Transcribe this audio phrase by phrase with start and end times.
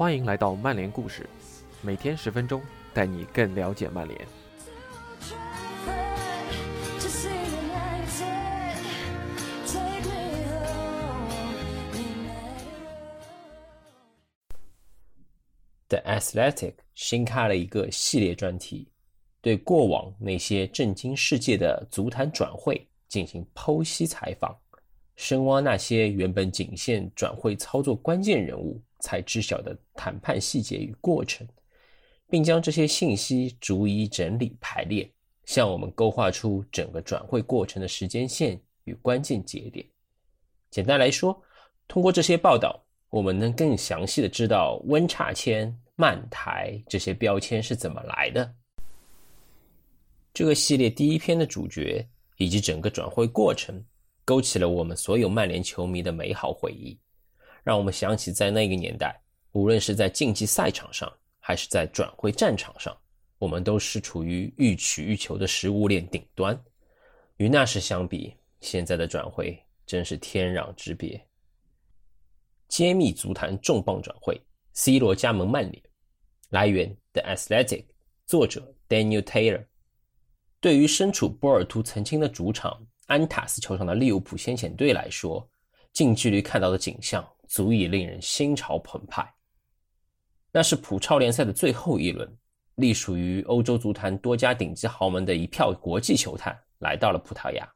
[0.00, 1.28] 欢迎来到曼联故事，
[1.82, 2.62] 每天十分钟，
[2.94, 4.18] 带你更了解曼联。
[15.88, 18.90] The Athletic 新开了一个系列专题，
[19.42, 24.58] 对过往那些震惊世界的足坛转会进行剖析采访，
[25.20, 31.46] 深挖那些原本仅限转会操作关键人物才知晓的谈判细节与过程，
[32.30, 35.06] 并将这些信息逐一整理排列，
[35.44, 39.84] 向我们勾画出整个转会过程的时间线与关键节点。
[40.70, 41.38] 简单来说，
[41.86, 42.82] 通过这些报道。
[43.10, 48.54] 我们能更详细的知道温差签、慢台这些标签是怎么来的。
[50.32, 53.84] 这个系列第一篇的主角以及整个转会过程，
[54.30, 56.96] 勾起了我们所有曼联球迷的美好回忆，
[57.64, 62.96] 让我们想起在那个年代，无论是在竞技赛场上，还是在转会战场上，
[63.38, 66.56] 我们都是处于欲取欲求的食物链顶端。
[67.38, 71.20] 与那时相比，现在的转会真是天壤之别。
[72.68, 74.40] 揭秘足坛重磅转会
[74.74, 75.82] ，C 罗加盟曼联。
[76.50, 77.84] 来源：The Athletic，
[78.26, 79.66] 作者：Daniel Taylor。
[80.60, 82.80] 对于身处波尔图曾经的主场
[83.10, 85.44] 安塔斯球场的利物浦先遣队来说，
[85.92, 89.28] 近距离看到的景象足以令人心潮澎湃。
[90.52, 92.32] 那是普超联赛的最后一轮，
[92.76, 97.68] 隶属于欧洲足坛多家顶级豪门的一票国际球探来到了葡萄牙，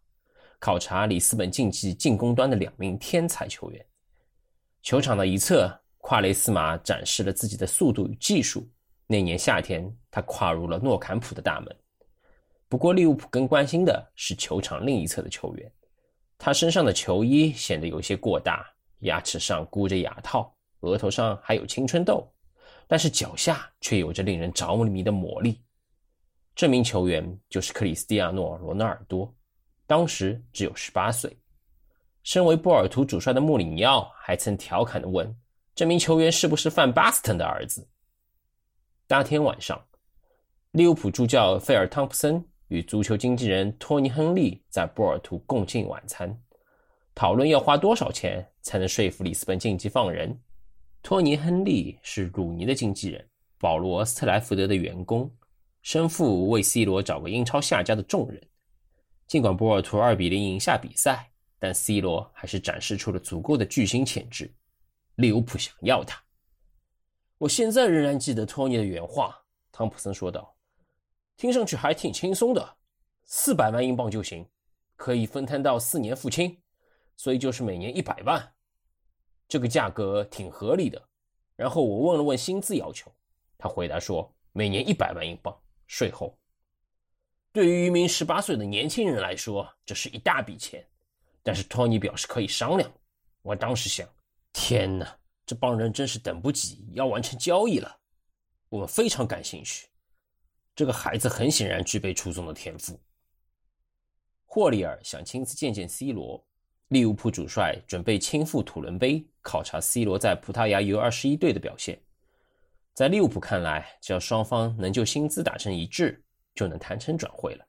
[0.61, 3.87] 考察里斯本竞技进攻端的两名天才球员。
[4.85, 5.69] 球场的一侧，
[5.99, 8.65] 夸雷斯马展示了自己的速度与技术。
[9.09, 11.77] 那年夏天，他跨入了诺坎普的大门。
[12.75, 15.72] 不过，利物浦更关心的是球场另一侧的球员。
[16.36, 18.66] 他身上的球衣显得有些过大，
[19.03, 22.28] 牙齿上箍着牙套，额头上还有青春痘，
[22.89, 25.62] 但是脚下却有着令人着迷的魔力。
[26.56, 29.32] 这名球员就是克里斯蒂亚诺·罗纳尔多，
[29.87, 31.32] 当时只有十八岁。
[32.25, 35.32] 身为波尔图主帅的穆里尼奥还曾调侃地问
[35.76, 37.88] ：“这名球员是不是范巴斯滕的儿子？”
[39.06, 39.81] 当天晚上，
[40.72, 46.36] 利物浦助教费尔·汤普森与足球经纪人托尼·亨利在波尔图共进晚餐，
[47.14, 50.38] 讨论要花多少钱才能说服里斯本竞技放人。
[51.02, 55.30] 托尼·亨利是鲁尼的经纪人，保罗·斯特莱福德的员工，
[55.82, 58.41] 身负为 C 罗找个英超下家的重任。
[59.26, 61.31] 尽管波尔图2比0赢下比赛。
[61.56, 64.52] 但 C 罗还是展示出了足够的巨星潜质，
[65.14, 66.22] 利物浦想要他。
[67.38, 69.34] 我现在仍然记得托尼的原话，
[69.72, 70.53] 汤普森说道
[71.37, 72.77] ：“听上去还挺轻松的，
[73.25, 74.49] 四百万英镑就行，
[74.97, 76.56] 可以分摊到四年付清，
[77.17, 78.55] 所以就是每年一百万，
[79.49, 81.03] 这个价格挺合理的。”
[81.56, 83.12] 然后我问了问薪资要求，
[83.56, 85.56] 他回答说：“每年一百万英镑，
[85.87, 86.37] 税后。”
[87.53, 90.84] 对于一名十八岁的年轻人来说，这是一大笔钱。
[91.44, 92.91] 但是托尼表示可以商量。
[93.43, 94.09] 我当时想，
[94.53, 97.97] 天哪，这帮人真是等不及要完成交易了。
[98.71, 99.87] 我们非常感兴趣。
[100.75, 102.99] 这个孩子很显然具备出众的天赋。
[104.45, 106.45] 霍利尔想亲自见见 C 罗。
[106.89, 111.99] 利物浦主帅准备亲赴土伦杯考察 C 罗在葡萄牙 U21 队的表现。
[112.93, 116.23] 在利物浦看来，只要双方能就薪资达成一致，
[116.55, 117.67] 就能谈成转会了。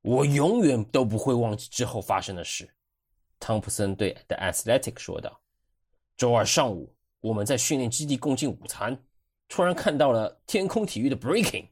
[0.00, 2.72] 我永远都不会忘记之后发生的事。
[3.38, 5.38] 汤普森对 The Athletic 说道
[6.16, 8.96] ：“周二上午，我们在训练基地共进午餐，
[9.48, 11.66] 突然看到了天空体育的 Breaking，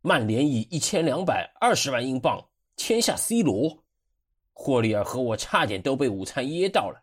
[0.00, 3.84] 曼联以一千两百二十万英镑签下 C 罗。
[4.52, 7.02] 霍利尔和我差点都被午餐噎到了。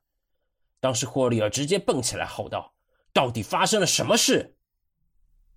[0.80, 2.74] 当时霍利尔直接蹦起来吼道
[3.14, 4.56] ：‘到底发生了什么事？’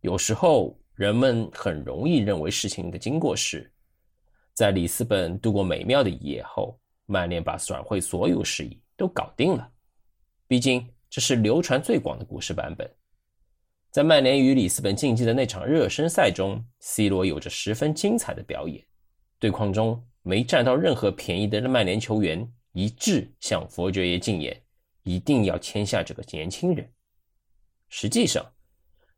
[0.03, 3.72] 有时候人们很容易认为事情的经过是，
[4.55, 6.78] 在里斯本度过美妙的一夜后。”
[7.10, 9.73] 曼联把转会所有事宜都搞定了，
[10.46, 12.87] 毕竟这是流传最广的故事版本。
[13.90, 18.85] 在曼联与里斯本竞技的那场热身赛中，C 罗有着十分精彩的表演。
[19.38, 24.61] 对框中没占到任何便宜的曼联球员一致向佛爵爷进言，
[25.05, 26.87] 一定要签下这个年轻人。
[27.88, 28.44] 实际上，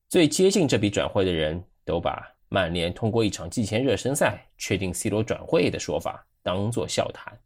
[0.09, 7.37] 最接近这笔转会的人都把曼联通过一场季前热身赛确定 C 罗转会的说法当作笑谈。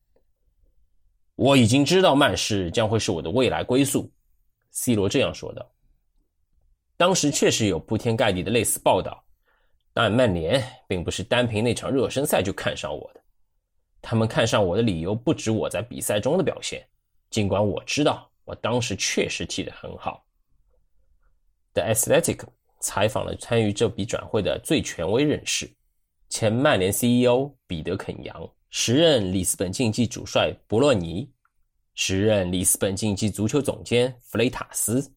[1.37, 4.12] 我已经知道曼市将会是我的未来归宿
[4.73, 5.74] ，C 罗这样说道。
[6.96, 9.25] 当时确实有铺天盖地的类似报道，
[9.93, 13.20] 但曼联并不是单凭那场热身赛就看上我的。
[14.00, 16.87] 他们看上我的理由不止我在比赛中的表现，
[17.31, 20.25] 尽管我知道我当时确实踢得很好。
[21.73, 22.41] The Athletic
[22.81, 25.69] 采访了参与这笔转会的最权威人士，
[26.29, 31.29] 前曼联 CEO 彼得肯扬，时任里斯本竞技主帅博洛尼，
[31.94, 35.12] 时任里斯本竞技足球总监弗雷塔斯，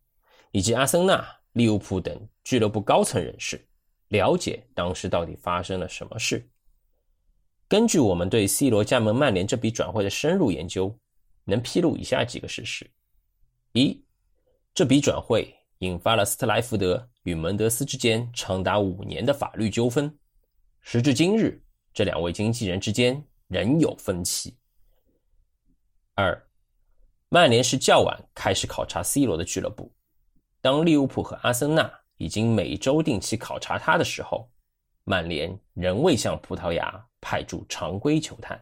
[0.52, 1.28] 以及阿森纳、
[1.58, 3.60] 利物浦等俱乐部高层人士，
[4.10, 6.48] 了解当时到底发生了什么事。
[7.68, 10.96] 根据我们对 C 罗加盟曼联这笔转会的深入研究，
[11.44, 12.90] 能披露以下几个事实：
[13.74, 14.00] 一，
[14.74, 15.54] 这笔转会。
[15.82, 20.12] 引发了斯特莱福德与门德斯之间长达五年的法律纠纷。
[20.82, 21.62] 时至今日，
[21.94, 24.58] 这两位经纪人之间仍有分歧。
[26.16, 26.36] 二，
[27.30, 29.92] 曼联是较晚开始考察 C 罗的俱乐部。
[30.62, 34.50] 当利物浦和阿森纳已经每周定期考察他的时候，
[35.04, 38.62] 曼联仍未向葡萄牙派驻常规球探。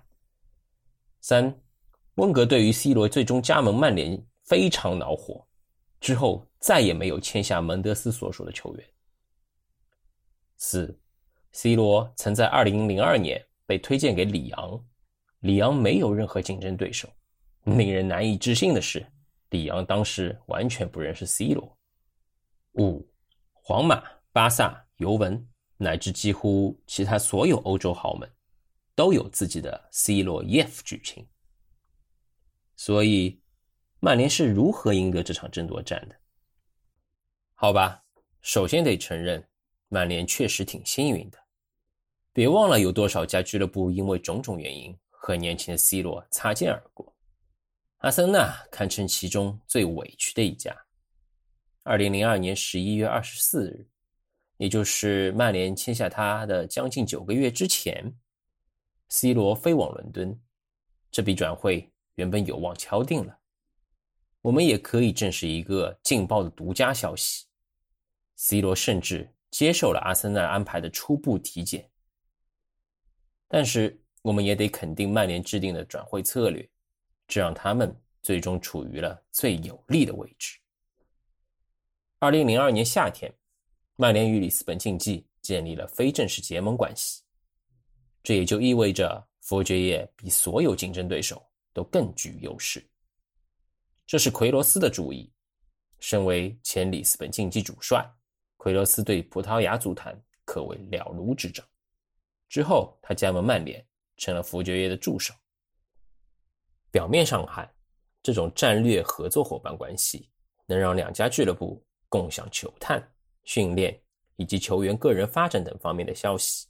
[1.22, 1.58] 三，
[2.16, 5.46] 温格对于 C 罗最终加盟曼联非常恼火。
[6.02, 8.86] 之后再也没有签下门德斯所属的球员。
[10.58, 11.00] 四
[11.52, 14.80] ，C 罗曾在2002年被推荐给里昂，
[15.40, 17.10] 里昂没有任何竞争对手。
[17.64, 19.04] 令人难以置信的是，
[19.50, 21.75] 里昂当时完全不认识 C 罗。
[22.76, 23.08] 五，
[23.52, 28.30] 皇马、巴萨、尤文乃至几乎其他所有欧洲豪门
[28.96, 31.28] 都有自己的 C 罗 EF 剧情，
[32.76, 33.42] 所以。
[34.02, 36.16] 曼联是如何赢得这场争夺战的？
[37.56, 38.04] 好吧，
[38.42, 39.44] 首先得承认，
[39.88, 41.40] 曼联确实挺幸运的。
[42.32, 47.16] 别忘了，有多少家俱乐部因为种种原因和年轻的 C 罗擦肩而过。
[48.00, 50.85] 阿森纳堪称其中最委屈的一家。
[51.88, 53.88] 二零零二年十一月二十四日，
[54.58, 58.12] 也就是曼联签下他的将近九个月之前
[59.10, 60.42] ，C 罗飞往伦敦，
[61.12, 63.38] 这笔转会原本有望敲定了。
[64.42, 67.46] 我们也可以证实一个劲爆的独家消息
[68.36, 71.88] ：C 罗甚至接受了阿森纳安排的初步体检。
[73.48, 76.68] 但是，我们也得肯定曼联制定的转会策略，
[77.28, 80.58] 这让他们最终处于了最有利的位置。
[82.26, 83.32] 二零零二年夏天，
[83.98, 87.22] 曼联与里斯本竞技建立了非正式结盟关系，
[88.24, 91.40] 这也就意味着佛爵爷比所有竞争对手
[91.72, 92.84] 都更具优势。
[94.08, 95.32] 这是奎罗斯的主意。
[96.00, 98.04] 身为前里斯本竞技主帅，
[98.58, 101.64] 奎罗斯对葡萄牙足坛可谓了如指掌。
[102.50, 103.86] 之后，他加盟曼联，
[104.18, 105.32] 成了佛爵爷的助手。
[106.90, 107.72] 表面上看，
[108.24, 110.28] 这种战略合作伙伴关系
[110.66, 113.06] 能让两家俱乐部共享球探、
[113.44, 114.00] 训练
[114.36, 116.68] 以及球员个人发展等方面的消息。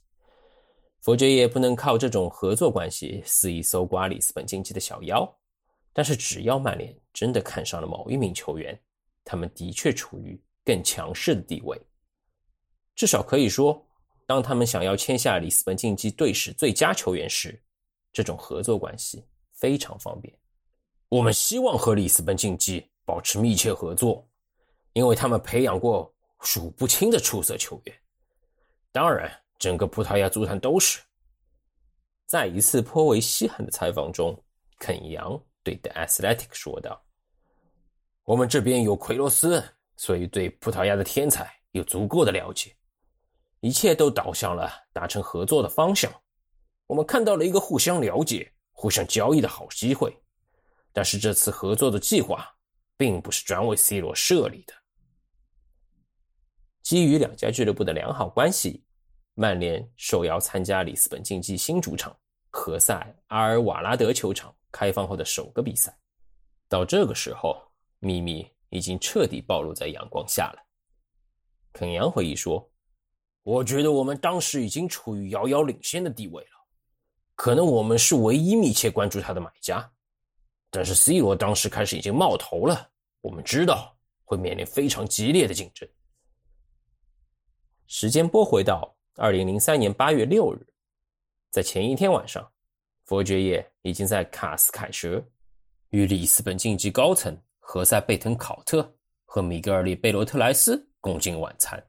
[1.00, 5.38] 佛爵爷不能靠这种合作关系肆意搜刮里斯本竞技的小妖。
[5.92, 8.78] 但是，只要曼联真的看上了某一名球员，
[9.24, 11.80] 他们的确处于更强势的地位。
[12.94, 13.82] 至少可以说，
[14.26, 17.58] 当他们想要签下里斯本竞技队史最佳球员时，
[18.12, 20.38] 这种合作关系非常方便。
[21.08, 24.28] 我们希望和里斯本竞技保持密切合作，
[24.96, 26.10] 因为他们培养过
[26.40, 27.94] 数不清的出色球员。
[28.90, 30.98] 当然，整个葡萄牙足坛都是。
[32.24, 34.42] 在一次颇为稀罕的采访中，
[34.78, 35.38] 肯扬。
[35.62, 36.98] 对 The Athletic 说道
[38.24, 39.62] ：“我们这边有奎罗斯，
[39.98, 42.74] 所以对葡萄牙的天才有足够的了解。
[43.60, 46.10] 一切都导向了达成合作的方向。
[46.86, 50.16] 我们看到了一个互相了解、互相交易的好机会。
[50.90, 52.50] 但是这次合作的计划
[52.96, 54.72] 并不是专为 C 罗设立的。
[56.86, 58.80] 基于两家俱乐部的良好关系，
[59.34, 62.16] 曼联受邀参加里斯本竞技新主场
[62.48, 62.94] 何塞
[63.26, 65.92] 阿尔瓦拉德球场。”开放后的首个比赛，
[66.68, 67.60] 到这个时候，
[67.98, 70.62] 秘密已经彻底暴露在阳光下了。
[71.72, 72.70] 肯扬回忆说
[73.42, 76.50] ：“我觉得我们当时已经处于遥遥领先的地位了，
[77.34, 79.90] 可能我们是唯一密切关注他的买家。
[80.70, 82.88] 但是 C 罗当时开始已经冒头了，
[83.22, 83.92] 我们知道
[84.24, 85.88] 会面临非常激烈的竞争。”
[87.88, 90.66] 时间拨回到二零零三年八月六日，
[91.50, 92.46] 在前一天晚上。
[93.04, 95.24] 佛爵爷已经在卡斯凯什
[95.90, 98.92] 与里斯本竞技高层何塞贝滕考特
[99.24, 101.80] 和米格尔利贝罗特莱斯共进晚餐。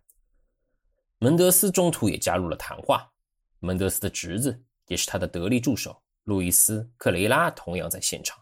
[1.17, 3.11] 门德斯中途也加入了谈话。
[3.59, 8.39] 门德斯的侄子，也是他的得力助手路易斯克雷拉同样在现场。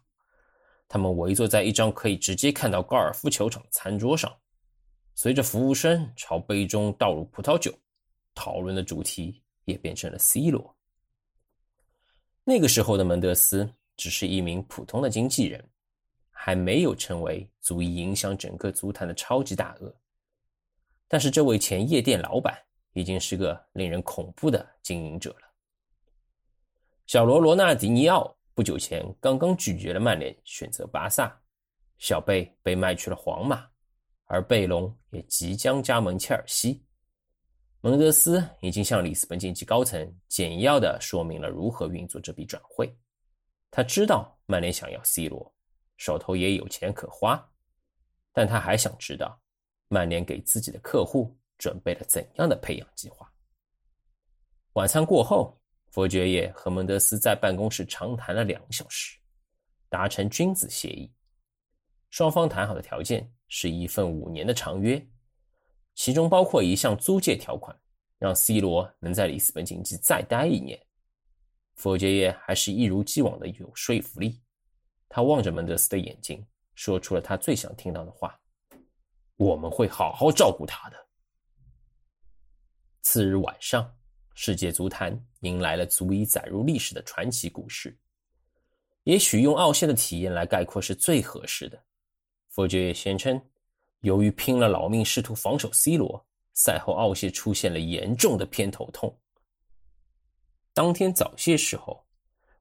[0.89, 4.29] 他们围坐在一张可以直接看到高尔夫球场的餐桌上，
[5.15, 7.73] 随着服务生朝杯中倒入葡萄酒，
[8.35, 10.75] 讨论的主题也变成了 C 罗。
[12.43, 15.65] 那个时候的门德斯只是一名普通的经纪人，
[16.29, 19.95] 还没有成为足以影响整个足坛的超级大鳄。
[21.07, 25.49] 但是这位前夜店老板已经是个令人恐怖的经营者了。
[27.07, 31.33] 小罗罗纳迪尼奥不久前刚刚拒绝了曼联选择巴萨，
[31.99, 33.65] 小贝被卖去了皇马，
[34.25, 36.83] 而贝隆也即将加盟切尔西。
[37.81, 42.95] 蒙德斯已经向里斯本竞技高层简要的说明了如何运作这笔转会。
[43.71, 45.53] 他知道曼联想要 C 罗，
[45.97, 47.43] 手头也有钱可花，
[48.33, 49.39] 但他还想知道
[49.87, 53.31] 曼联给自己的客户准备了怎样的培养计划。
[54.73, 55.59] 晚餐过后。
[55.91, 59.17] 佛爵爷和蒙德斯在办公室长谈了两小时，
[59.87, 61.09] 达成君子协议。
[62.09, 65.03] 双方谈好的条件是一份五年的长约，
[65.93, 67.77] 其中包括一项租借条款，
[68.17, 70.79] 让 C 罗能在里斯本竞技再待一年。
[71.75, 74.41] 佛爵爷还是一如既往的有说服力，
[75.09, 78.39] 他望着门德斯的眼睛，说出了他最想听到的话
[79.37, 80.97] ：“我们会好好照顾他的。”
[83.01, 83.91] 次日晚上。
[84.37, 87.97] 世界足坛迎来了足以载入历史的传奇故事。
[89.05, 91.81] 也许用奥谢的体验来概括是最合适的。
[92.55, 93.37] 佛爵也宣称，
[93.99, 99.13] 由于拼了老命试图防守 C 罗，赛后奥谢出现了严重的偏头痛。
[100.73, 102.01] 当天早些时候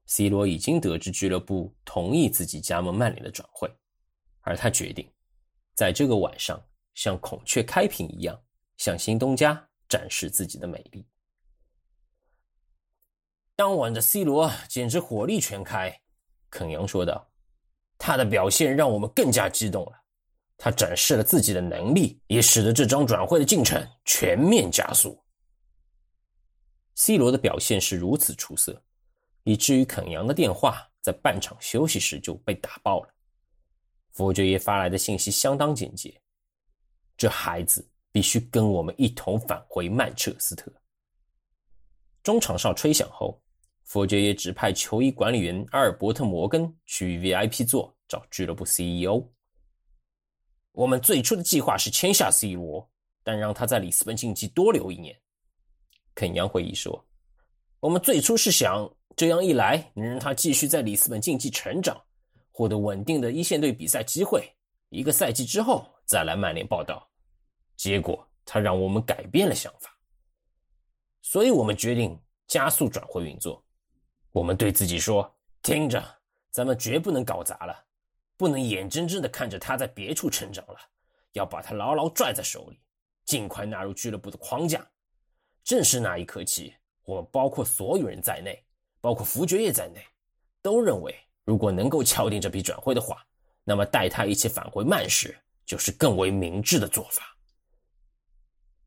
[0.05, 3.73] ，C 罗已经得知俱乐部同意自己加盟曼联的转会，
[4.41, 5.09] 而他决定
[5.75, 6.61] 在这个晚上
[6.93, 8.37] 像孔雀开屏一样，
[8.75, 11.07] 向新东家展示自己的美丽。
[13.55, 16.01] 当晚的 C 罗简直火力全开，
[16.49, 17.25] 肯扬说道
[17.97, 19.91] ：“他的表现让我们更加激动了。
[20.57, 25.21] 他展示了自己的能力，也使得这张转会的进程全面加速。
[26.95, 28.81] ”C 罗的表现是如此出色，
[29.43, 33.09] 以至于肯扬的电话在半场休息时就被打爆了。
[34.11, 36.21] 佛爵爷发来的信息相当简洁
[37.17, 40.71] ：“这孩子必须跟我们一同返回曼彻斯特。”
[42.23, 43.41] 中场哨吹响后。
[43.85, 49.23] 佛爵也指派球衣管理员阿尔伯特·摩根去 VIP 座找俱乐部 CEO。
[50.71, 52.89] 我们最初的计划是签下 C 罗，
[53.23, 55.15] 但让他在里斯本竞技多留一年。
[56.15, 57.07] 肯扬回忆说
[57.79, 62.01] ：“我们最初是想这样一来，能让他继续在里斯本竞技成长，
[62.51, 64.51] 获得稳定的一线队比赛机会。
[64.89, 67.07] 一个赛季之后再来曼联报道。
[67.77, 69.95] 结果他让我们改变了想法，
[71.21, 73.61] 所以我们决定加速转会运作。”
[74.35, 76.03] 我们对自己说：“听着，
[76.51, 77.85] 咱们绝不能搞砸了，
[78.35, 80.77] 不能眼睁睁的看着他在别处成长了，
[81.31, 82.77] 要把他牢牢拽在手里，
[83.23, 84.85] 尽快纳入俱乐部的框架。”
[85.63, 86.75] 正是那一刻起，
[87.05, 88.61] 我们包括所有人在内，
[88.99, 90.05] 包括福爵爷在内，
[90.61, 91.15] 都认为，
[91.45, 93.25] 如果能够敲定这笔转会的话，
[93.63, 95.33] 那么带他一起返回曼市
[95.65, 97.34] 就是更为明智的做法。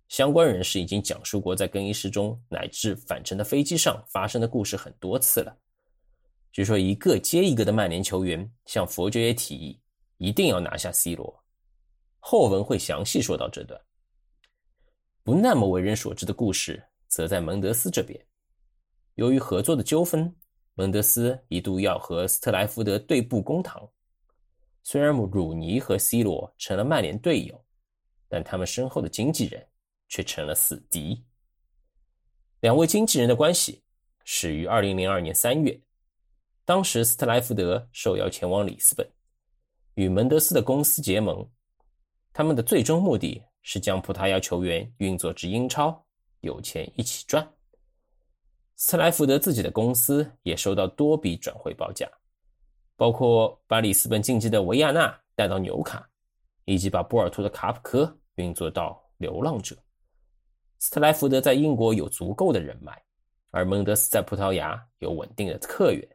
[0.08, 5.56] 相关人士已经讲述过在更衣室中乃至返程的飞机上发生的故事很多次了。
[6.50, 9.78] 据说一个接一个的曼联球员向佛爵爷提议
[10.16, 11.44] 一定要拿下 C 罗。
[12.20, 13.80] 后文会详细说到这段。
[15.22, 18.18] 不那么为人所知的故事则在蒙德斯这边。
[19.14, 20.34] 由于合作的纠纷，
[20.74, 23.88] 蒙德斯一度要和斯特莱福德对簿公堂。
[24.82, 27.62] 虽然鲁尼和 C 罗成了曼联队友，
[28.26, 29.64] 但他们身后的经纪人。
[30.08, 31.24] 却成了死敌。
[32.60, 33.82] 两位经纪人的关系
[34.24, 35.80] 始于二零零二年三月，
[36.64, 39.08] 当时斯特莱福德受邀前往里斯本，
[39.94, 41.48] 与门德斯的公司结盟。
[42.32, 46.04] 他们的最终目的是将葡萄牙球员运作至英超，
[46.40, 47.48] 有钱一起赚。
[48.76, 52.08] 斯特莱福德自己的公司也收到多笔转会报价，
[52.96, 56.08] 包括把里斯本竞技的维亚纳带到纽卡，
[56.64, 59.76] 以及把波尔图的卡普科运作到流浪者。
[60.78, 63.02] 斯特莱福德在英国有足够的人脉，
[63.50, 66.08] 而蒙德斯在葡萄牙有稳定的客源，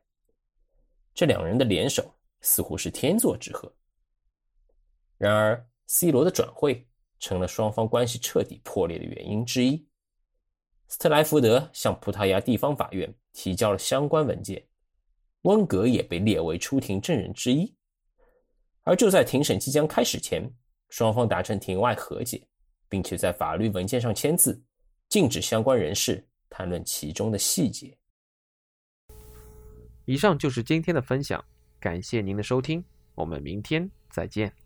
[1.14, 3.72] 这两人的联手似乎是天作之合。
[5.18, 6.88] 然而，C 罗的转会
[7.20, 9.86] 成了双方关系彻底破裂的原因之一。
[10.88, 14.66] 斯特莱福德向葡萄牙地方法院提交了相关文件，
[15.42, 17.76] 温格也被列为出庭证人之一。
[18.84, 20.50] 而就在庭审即将开始前，
[20.90, 22.48] 双方达成庭外和解。
[22.94, 24.62] 并且在法律文件上签字，
[25.10, 27.98] 禁止相关人士谈论其中的细节。
[30.06, 31.44] 以上就是今天的分享，
[31.80, 32.86] 感谢您的收听，
[33.16, 34.63] 我们明天再见。